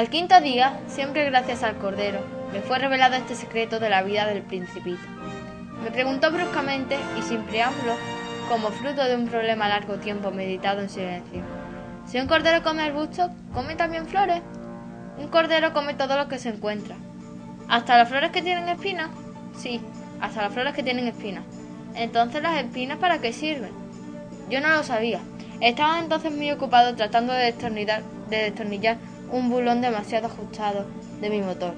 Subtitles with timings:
[0.00, 2.20] Al quinto día, siempre gracias al Cordero,
[2.54, 5.02] me fue revelado este secreto de la vida del principito.
[5.84, 7.92] Me preguntó bruscamente y sin preámbulo,
[8.48, 11.42] como fruto de un problema largo tiempo meditado en silencio.
[12.06, 14.40] Si un cordero come arbustos, ¿come también flores?
[15.18, 16.96] Un cordero come todo lo que se encuentra.
[17.68, 19.10] ¿Hasta las flores que tienen espinas?
[19.54, 19.82] Sí,
[20.18, 21.44] hasta las flores que tienen espinas.
[21.94, 23.72] Entonces las espinas para qué sirven?
[24.48, 25.20] Yo no lo sabía.
[25.60, 28.96] Estaba entonces muy ocupado tratando de destornillar, de destornillar
[29.32, 30.86] un bulón demasiado ajustado
[31.20, 31.74] de mi motor.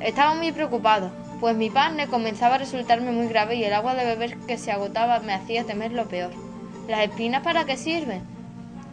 [0.00, 4.04] Estaba muy preocupado, pues mi partner comenzaba a resultarme muy grave y el agua de
[4.04, 6.30] beber que se agotaba me hacía temer lo peor.
[6.88, 8.22] ¿Las espinas para qué sirven?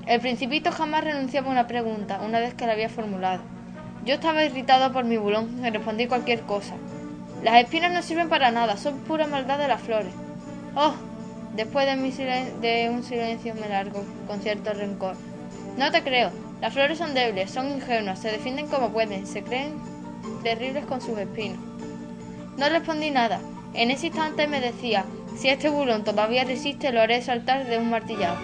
[0.05, 3.41] El principito jamás renunciaba a una pregunta una vez que la había formulado.
[4.05, 6.75] Yo estaba irritado por mi bulón y respondí cualquier cosa.
[7.43, 10.13] Las espinas no sirven para nada, son pura maldad de las flores.
[10.75, 10.93] Oh,
[11.55, 15.15] después de, de un silencio me largo, con cierto rencor.
[15.77, 16.31] No te creo,
[16.63, 19.73] las flores son débiles, son ingenuas, se defienden como pueden, se creen
[20.43, 21.57] terribles con sus espinos.
[22.57, 23.41] No respondí nada.
[23.73, 25.03] En ese instante me decía,
[25.35, 28.39] si este burón todavía resiste, lo haré saltar de un martillazo.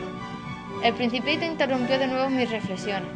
[0.84, 3.09] El principito interrumpió de nuevo mis reflexiones.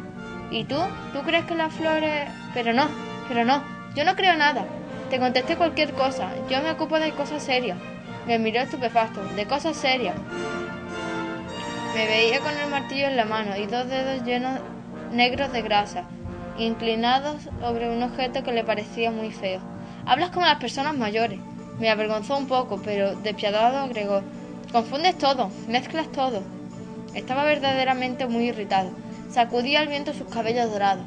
[0.50, 0.78] ¿Y tú?
[1.12, 2.26] ¿Tú crees que las flores...?
[2.54, 2.88] Pero no,
[3.28, 3.62] pero no,
[3.94, 4.64] yo no creo nada.
[5.10, 7.76] Te contesté cualquier cosa, yo me ocupo de cosas serias.
[8.26, 10.14] Me miró estupefacto, de cosas serias.
[11.94, 14.60] Me veía con el martillo en la mano y dos dedos llenos
[15.14, 16.04] negros de grasa,
[16.58, 19.60] inclinados sobre un objeto que le parecía muy feo.
[20.06, 21.38] Hablas como las personas mayores.
[21.78, 24.22] Me avergonzó un poco, pero despiadado agregó.
[24.72, 26.42] Confundes todo, mezclas todo.
[27.14, 28.90] Estaba verdaderamente muy irritado.
[29.30, 31.06] Sacudía al viento sus cabellos dorados.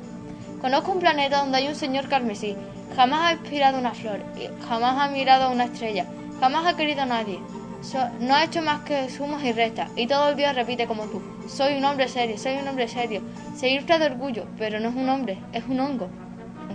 [0.61, 2.55] Conozco un planeta donde hay un señor carmesí.
[2.95, 4.21] Jamás ha inspirado una flor,
[4.67, 6.05] jamás ha mirado una estrella,
[6.39, 7.39] jamás ha querido a nadie
[8.19, 11.21] no ha hecho más que sumas y restas, y todo el día repite como tú.
[11.47, 13.21] Soy un hombre serio, soy un hombre serio.
[13.55, 16.09] Se infla de orgullo, pero no es un hombre, es un hongo.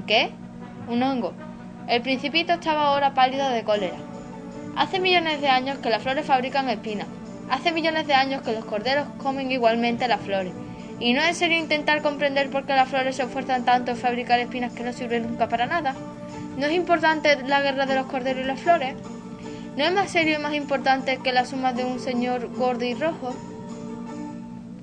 [0.07, 0.31] ¿Qué?
[0.89, 1.35] Un hongo.
[1.89, 3.97] El principito estaba ahora pálido de cólera.
[4.77, 7.09] Hace millones de años que las flores fabrican espinas.
[7.51, 10.53] Hace millones de años que los corderos comen igualmente las flores.
[11.01, 14.39] Y no es serio intentar comprender por qué las flores se esfuerzan tanto en fabricar
[14.39, 15.95] espinas que no sirven nunca para nada.
[16.57, 18.95] ¿No es importante la guerra de los corderos y las flores?
[19.77, 22.93] ¿No es más serio y más importante que la suma de un señor gordo y
[22.93, 23.35] rojo?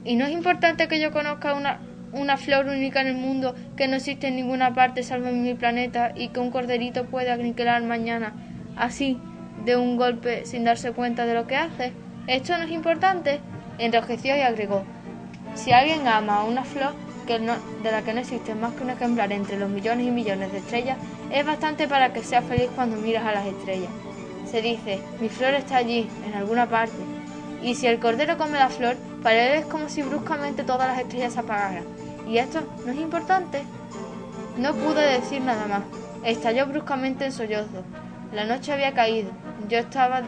[0.03, 1.79] ¿Y no es importante que yo conozca una,
[2.11, 5.53] una flor única en el mundo que no existe en ninguna parte salvo en mi
[5.53, 8.33] planeta y que un corderito puede aniquilar mañana
[8.77, 9.19] así,
[9.63, 11.93] de un golpe, sin darse cuenta de lo que hace?
[12.25, 13.41] ¿Esto no es importante?
[13.77, 14.85] Enrojeció y agregó,
[15.53, 16.95] si alguien ama a una flor
[17.27, 20.51] que de la que no existe más que un ejemplar entre los millones y millones
[20.51, 20.97] de estrellas,
[21.31, 23.91] es bastante para que sea feliz cuando miras a las estrellas
[24.49, 26.97] se dice, mi flor está allí, en alguna parte.
[27.61, 31.39] Y si el cordero come la flor, para como si bruscamente todas las estrellas se
[31.39, 31.83] apagaran.
[32.27, 33.63] ¿Y esto no es importante?
[34.57, 35.81] No pude decir nada más.
[36.23, 37.83] Estalló bruscamente en sollozo.
[38.33, 39.31] La noche había caído.
[39.67, 40.21] Yo estaba,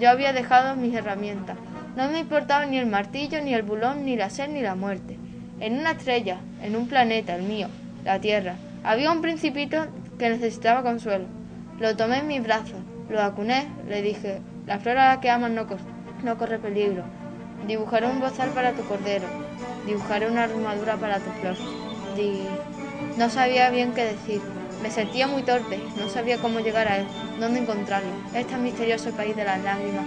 [0.00, 1.56] yo había dejado mis herramientas.
[1.96, 5.18] No me importaba ni el martillo, ni el bulón, ni la sed, ni la muerte.
[5.60, 7.68] En una estrella, en un planeta, el mío,
[8.04, 9.86] la Tierra, había un principito
[10.18, 11.26] que necesitaba consuelo.
[11.78, 12.78] Lo tomé en mis brazos,
[13.08, 17.04] lo acuné, le dije, la flor a la que amas no, corre peligro.
[17.66, 19.26] Dibujaré un bozal para tu cordero.
[19.86, 21.56] Dibujaré una armadura para tu flor.
[23.16, 24.40] No sabía bien qué decir.
[24.82, 25.78] Me sentía muy torpe.
[25.98, 27.06] No sabía cómo llegar a él,
[27.38, 28.10] dónde encontrarlo.
[28.34, 30.06] Este misterioso país de las lágrimas.